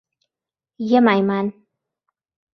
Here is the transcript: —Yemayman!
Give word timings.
—Yemayman! 0.91 1.47